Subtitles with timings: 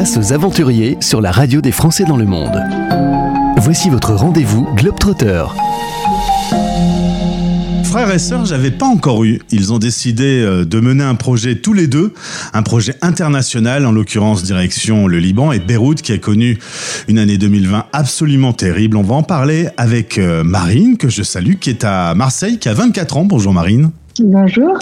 [0.00, 2.58] Place aux aventuriers sur la radio des Français dans le monde.
[3.58, 5.44] Voici votre rendez-vous Globetrotter.
[7.84, 9.42] Frères et sœurs, j'avais pas encore eu.
[9.50, 12.14] Ils ont décidé euh, de mener un projet tous les deux,
[12.54, 16.58] un projet international, en l'occurrence direction le Liban et Beyrouth, qui a connu
[17.06, 18.96] une année 2020 absolument terrible.
[18.96, 22.70] On va en parler avec euh, Marine, que je salue, qui est à Marseille, qui
[22.70, 23.24] a 24 ans.
[23.26, 23.90] Bonjour Marine.
[24.22, 24.78] Bonjour.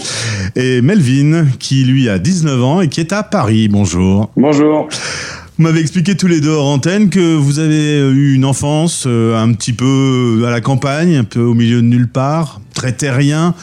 [0.57, 3.69] Et Melvin, qui lui a 19 ans et qui est à Paris.
[3.69, 4.31] Bonjour.
[4.37, 4.89] Bonjour.
[5.59, 9.37] Vous m'avez expliqué tous les deux hors antenne que vous avez eu une enfance euh,
[9.37, 13.55] un petit peu à la campagne, un peu au milieu de nulle part, très terrien,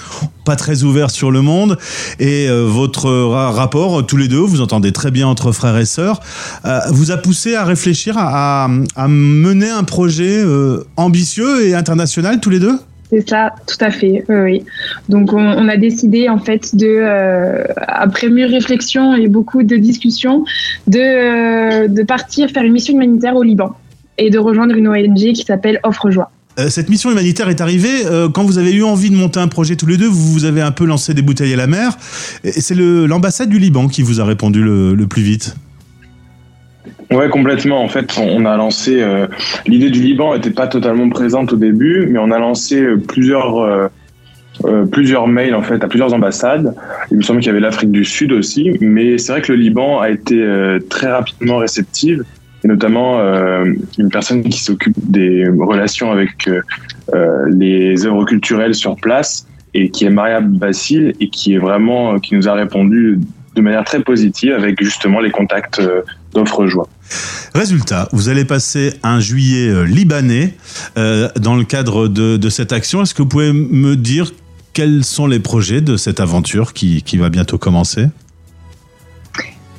[0.43, 1.77] pas très ouvert sur le monde.
[2.20, 6.20] Et euh, votre rapport, tous les deux, vous entendez très bien entre frères et sœurs,
[6.65, 10.43] euh, vous a poussé à réfléchir à, à mener un projet
[10.98, 12.77] ambitieux et international tous les deux?
[13.09, 14.23] C'est ça, tout à fait.
[14.29, 14.63] Oui.
[15.09, 20.43] Donc on, a décidé en fait euh, après mûre réflexion et beaucoup de discussions,
[20.87, 23.75] de, euh, de partir faire une mission humanitaire au Liban
[24.17, 26.31] et de rejoindre une ONG qui s'appelle Offre Joie.
[26.57, 29.75] Euh, cette mission humanitaire est arrivée quand vous avez eu envie de monter un projet
[29.75, 30.07] tous les deux.
[30.07, 31.97] Vous, vous avez un peu lancé des bouteilles à la mer.
[32.43, 35.55] C'est l'ambassade du Liban qui vous a répondu le plus vite.
[37.11, 37.81] Ouais, complètement.
[37.81, 39.01] En fait, on a lancé.
[39.01, 39.27] Euh,
[39.67, 43.57] l'idée du Liban n'était pas totalement présente au début, mais on a lancé euh, plusieurs.
[43.57, 43.87] Euh,
[44.89, 46.73] plusieurs mails en fait à plusieurs ambassades.
[47.11, 49.59] Il me semble qu'il y avait l'Afrique du Sud aussi, mais c'est vrai que le
[49.59, 50.41] Liban a été
[50.89, 52.23] très rapidement réceptive,
[52.63, 53.19] et notamment
[53.97, 56.49] une personne qui s'occupe des relations avec
[57.49, 62.33] les œuvres culturelles sur place et qui est Maria Bassil et qui est vraiment qui
[62.33, 63.19] nous a répondu
[63.55, 65.81] de manière très positive avec justement les contacts
[66.35, 66.88] d'offres joie.
[67.53, 70.55] Résultat, vous allez passer un juillet euh, libanais
[70.97, 73.01] euh, dans le cadre de, cette action.
[73.01, 74.31] Est-ce que vous pouvez me dire
[74.73, 78.07] quels sont les projets de cette aventure qui va bientôt commencer?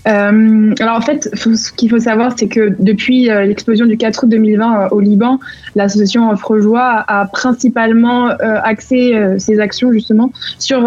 [0.06, 4.24] Euh, alors en fait, ce qu'il faut savoir, c'est que depuis euh, l'explosion du 4
[4.24, 5.40] août 2020 euh, au Liban,
[5.74, 10.84] l'association Offre Joie a principalement axé ses actions justement sur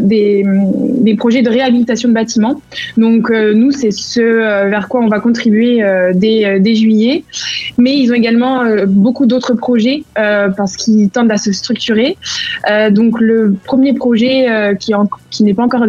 [0.00, 0.44] des,
[1.18, 2.60] projets de réhabilitation de bâtiments.
[2.96, 5.82] Donc nous, c'est ce vers quoi on va contribuer
[6.14, 7.24] dès, juillet.
[7.78, 12.16] Mais ils ont également beaucoup d'autres projets parce qu'ils tendent à se structurer.
[12.90, 14.92] donc le premier projet qui,
[15.44, 15.86] n'est pas encore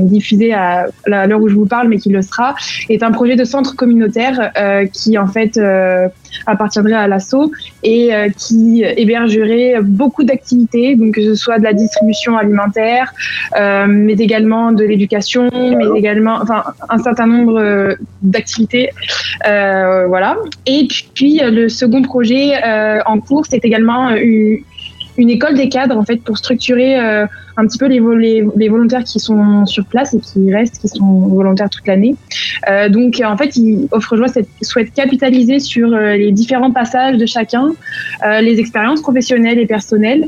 [0.00, 2.54] diffusé à l'heure où je vous parle, mais qui le sera,
[2.88, 6.08] est un projet de centre communautaire euh, qui en fait euh,
[6.46, 7.50] appartiendrait à l'assaut
[7.82, 13.12] et euh, qui hébergerait beaucoup d'activités, donc que ce soit de la distribution alimentaire,
[13.88, 18.90] mais également de l'éducation, mais également enfin un certain nombre d'activités,
[19.44, 20.36] voilà.
[20.66, 22.52] Et puis le second projet
[23.06, 24.58] en cours, c'est également une
[25.18, 28.00] une école des cadres en fait pour structurer euh, un petit peu les,
[28.56, 32.14] les, volontaires qui sont sur place et qui restent, qui sont volontaires toute l'année.
[32.68, 34.26] Euh, donc en fait, il joie
[34.60, 37.72] souhaite capitaliser sur euh, les différents passages de chacun,
[38.40, 40.26] les expériences professionnelles et personnelles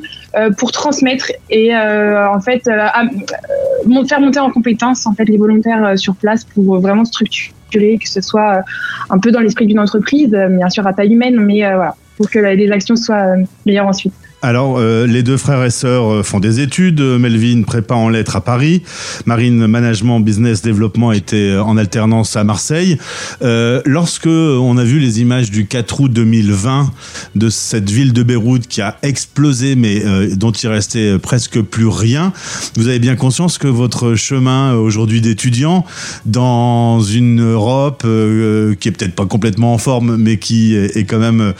[0.59, 6.45] pour transmettre et en fait faire monter en compétence en fait les volontaires sur place
[6.45, 8.63] pour vraiment structurer que ce soit
[9.11, 12.39] un peu dans l'esprit d'une entreprise, bien sûr à taille humaine, mais voilà pour que
[12.39, 14.13] les actions soient meilleures ensuite.
[14.41, 17.01] Alors, euh, les deux frères et sœurs euh, font des études.
[17.01, 18.83] Melvin prépa en lettres à Paris.
[19.27, 22.99] Marine Management Business Développement était en alternance à Marseille.
[23.43, 26.93] Euh, lorsque on a vu les images du 4 août 2020
[27.35, 30.05] de cette ville de Beyrouth qui a explosé, mais
[30.37, 32.33] dont il restait presque plus rien,
[32.77, 35.85] vous avez bien conscience que votre chemin aujourd'hui d'étudiant
[36.27, 41.55] dans une Europe qui est peut-être pas complètement en forme, mais qui est quand même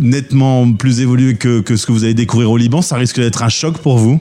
[0.00, 3.48] nettement plus évoluée que, ce que vous allez découvrir au Liban, ça risque d'être un
[3.48, 4.20] choc pour vous?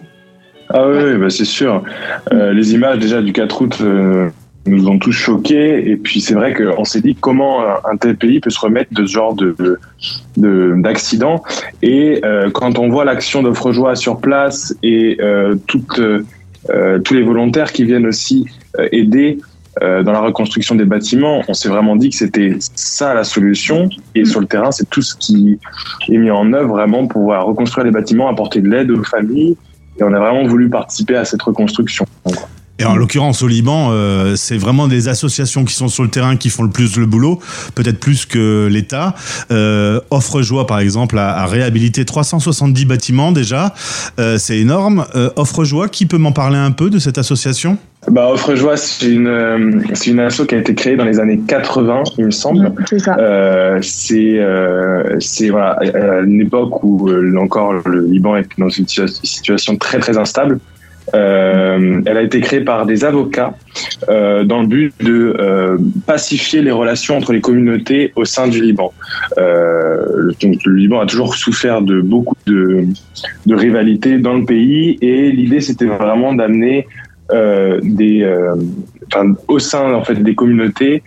[0.74, 1.84] Ah oui, bah c'est sûr.
[2.32, 4.30] Euh, les images déjà du 4 août euh,
[4.66, 5.90] nous ont tous choqués.
[5.90, 9.06] Et puis c'est vrai qu'on s'est dit comment un tel pays peut se remettre de
[9.06, 9.80] ce genre de,
[10.38, 11.44] d'accident.
[11.82, 15.18] Et euh, quand on voit l'action d'Offre Joie sur place et
[15.68, 16.02] toutes,
[17.04, 18.46] tous les volontaires qui viennent aussi
[18.92, 19.40] aider
[19.82, 23.90] euh, dans la reconstruction des bâtiments, on s'est vraiment dit que c'était ça la solution.
[24.16, 25.57] Et sur le terrain, c'est tout ce qui
[26.10, 29.56] est mis en œuvre vraiment pour pouvoir reconstruire les bâtiments, apporter de l'aide aux familles.
[30.00, 32.06] Et on a vraiment voulu participer à cette reconstruction.
[32.80, 36.36] Et en l'occurrence, au Liban, euh, c'est vraiment des associations qui sont sur le terrain
[36.36, 37.40] qui font le plus le boulot,
[37.75, 39.13] peut-être plus que l'État.
[39.51, 43.75] Euh, Offre Joie, par exemple, a, réhabilité 370 bâtiments déjà.
[44.19, 45.06] Euh, c'est énorme.
[45.36, 47.78] Offre Joie, qui peut m'en parler un peu de cette association?
[48.09, 51.19] Bah, Offre Joie, c'est une, euh, c'est une asso qui a été créée dans les
[51.19, 52.74] années 80, il me semble.
[52.89, 53.15] c'est ça.
[53.18, 58.88] Euh, c'est, euh, c'est voilà, à une époque où encore le Liban est dans une
[58.88, 60.59] situation très très instable.
[61.13, 63.56] Euh, elle a été créée par des avocats
[64.07, 68.62] euh, dans le but de euh, pacifier les relations entre les communautés au sein du
[68.62, 68.94] Liban.
[69.38, 72.86] Le, le, Liban a toujours souffert de beaucoup de,
[73.45, 76.88] de rivalités dans le pays et l'idée c'était vraiment d'amener
[77.31, 78.28] des,
[79.07, 81.04] enfin, au sein en fait des communautés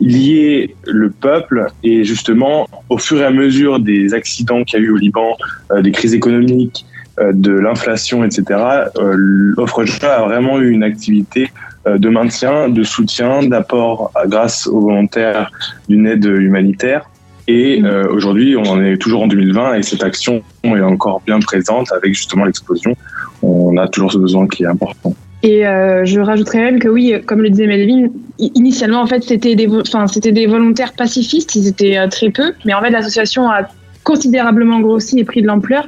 [0.00, 4.86] lier le peuple et justement au fur et à mesure des accidents qu'il y a
[4.86, 5.36] eu au Liban,
[5.82, 6.84] des crises économiques,
[7.20, 8.58] euh, de l'inflation, etc.,
[8.96, 11.50] euh, l'offre a vraiment eu une activité
[11.86, 15.50] euh, de maintien, de soutien, d'apport grâce aux volontaires
[15.90, 17.10] d'une aide humanitaire.
[17.48, 18.06] Et mmh.
[18.12, 22.14] aujourd'hui, on en est toujours en 2020 et cette action est encore bien présente avec
[22.14, 22.96] justement l'explosion.
[23.42, 25.14] On a toujours ce besoin qui est important.
[25.42, 28.08] Et je rajouterais même que oui, comme le disait Melvin,
[28.38, 33.50] initialement en fait c'était des, volontaires pacifistes, ils étaient très peu, mais en fait l'association
[33.50, 33.68] a
[34.02, 35.86] considérablement grossi et pris de l'ampleur.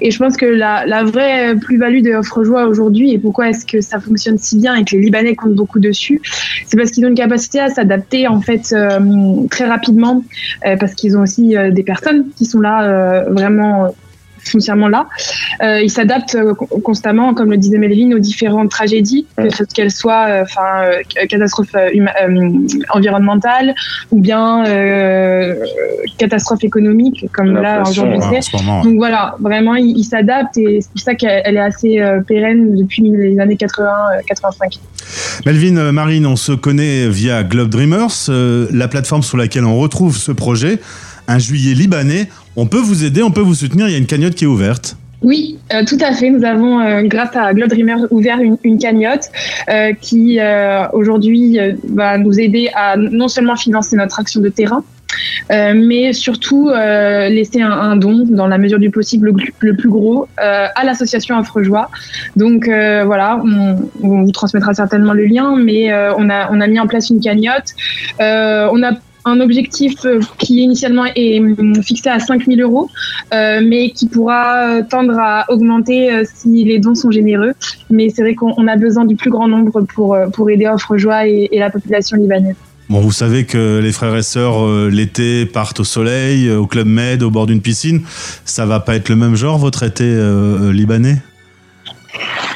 [0.00, 4.00] Et je pense que la, vraie plus-value de Offre aujourd'hui et pourquoi est-ce que ça
[4.00, 6.20] fonctionne si bien et que les Libanais comptent beaucoup dessus,
[6.66, 10.24] c'est parce qu'ils ont une capacité à s'adapter en fait euh, très rapidement
[10.66, 13.94] euh, parce qu'ils ont aussi euh, des personnes qui sont là vraiment
[14.48, 15.06] foncièrement là.
[15.62, 19.26] Euh, il s'adapte euh, constamment, comme le disait Méline, aux différentes tragédies,
[19.74, 21.74] qu'elles soient euh, enfin euh, catastrophes
[22.90, 23.74] environnementales
[24.10, 24.64] ou bien
[26.18, 28.18] catastrophes économiques, comme là aujourd'hui.
[28.84, 33.38] Donc voilà, vraiment, il, s'adapte et c'est pour ça qu'elle est assez pérenne depuis les
[33.38, 34.78] années 80-85.
[35.44, 40.32] Melvin, Marine, on se connaît via Globe Dreamers, la plateforme sur laquelle on retrouve ce
[40.32, 40.78] projet
[41.28, 42.28] un juillet libanais.
[42.56, 43.86] On peut vous aider, on peut vous soutenir.
[43.88, 44.96] Il y a une cagnotte qui est ouverte.
[45.22, 46.30] Oui, euh, tout à fait.
[46.30, 47.72] Nous avons, euh, grâce à Globe
[48.10, 49.30] ouvert une, cagnotte
[49.68, 50.38] euh, qui
[50.92, 51.58] aujourd'hui
[51.88, 54.84] va nous aider à non seulement financer notre action de terrain,
[55.50, 61.36] mais surtout laisser un, don dans la mesure du possible le, plus gros à l'association
[61.36, 61.90] Affrejoie.
[62.36, 66.78] Donc voilà, on, on, vous transmettra certainement le lien, mais on a on a mis
[66.78, 67.74] en place une cagnotte.
[68.20, 68.92] on a
[69.26, 72.88] un objectif euh, qui initialement est hum, fixé à 5 000 euros,
[73.34, 77.52] euh, mais qui pourra euh, tendre à augmenter si les dons sont généreux.
[77.90, 81.26] Mais c'est vrai qu'on a besoin du plus grand nombre pour, pour aider Offre Joie
[81.26, 82.56] et, la population libanaise.
[82.88, 87.22] Bon, vous savez que les frères et sœurs l'été partent au soleil, au club Med,
[87.22, 88.02] au bord d'une piscine.
[88.44, 90.04] Ça va pas être le même genre votre été
[90.72, 91.20] libanais?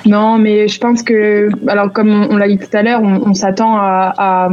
[0.06, 3.76] Non, mais je pense que, alors comme on, l'a dit tout à l'heure, on, s'attend
[3.76, 4.49] à,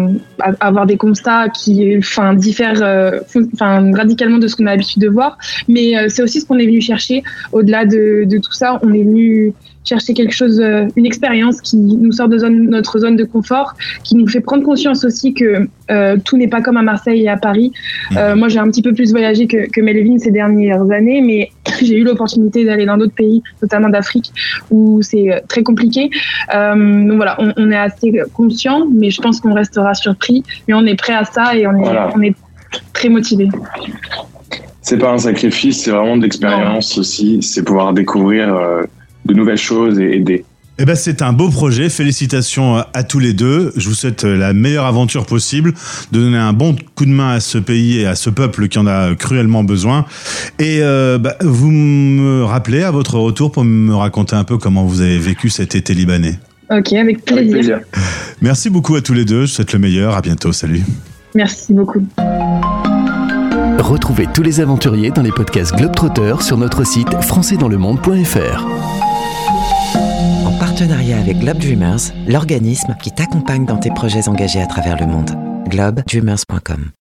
[0.60, 3.20] avoir des constats qui, enfin, diffèrent, euh,
[3.54, 5.38] enfin, radicalement de ce qu'on a l'habitude de voir.
[5.68, 7.24] Mais euh, c'est aussi ce qu'on est venu chercher.
[7.52, 9.54] Au-delà de, de, tout ça, on est venu
[9.88, 13.74] chercher quelque chose, euh, une expérience qui nous sort de zone, notre zone de confort,
[14.04, 17.30] qui nous fait prendre conscience aussi que euh, tout n'est pas comme à Marseille et
[17.30, 17.72] à Paris.
[18.16, 18.40] Euh, mhm.
[18.40, 21.50] moi, j'ai un petit peu plus voyagé que, que Melvin ces dernières années, mais
[21.82, 24.32] j'ai eu l'opportunité d'aller dans d'autres pays, notamment d'Afrique,
[24.70, 26.10] où c'est très compliqué.
[26.52, 30.44] donc voilà, on, on, est assez conscient, mais je pense qu'on restera surpris.
[30.68, 32.36] Mais on est prêt à ça et on est, on est
[32.94, 33.50] très motivé
[34.82, 37.40] c'est pas un sacrifice, c'est vraiment de l'expérience aussi.
[37.42, 38.58] C'est pouvoir découvrir
[39.28, 40.46] de nouvelles choses et aider.
[40.80, 41.90] Eh ben, c'est un beau projet.
[41.90, 43.74] Félicitations à tous les deux.
[43.76, 45.74] Je vous souhaite la meilleure aventure possible,
[46.12, 48.78] de donner un bon coup de main à ce pays et à ce peuple qui
[48.78, 50.06] en a cruellement besoin.
[50.60, 54.86] Et euh, bah, vous me rappelez à votre retour pour me raconter un peu comment
[54.86, 56.40] vous avez vécu cet été libanais.
[56.70, 57.80] Ok, avec plaisir.
[58.42, 59.46] Merci beaucoup à tous les deux.
[59.46, 60.16] Je vous souhaite le meilleur.
[60.16, 60.52] À bientôt.
[60.52, 60.84] Salut.
[61.34, 62.06] Merci beaucoup.
[63.80, 68.77] Retrouvez tous les aventuriers dans les podcasts Globetrotter sur notre site françaisdanslemonde.fr
[70.60, 75.32] partenariat avec Globe Dreamers, l'organisme qui t'accompagne dans tes projets engagés à travers le monde.
[75.70, 76.92] globedreamers.com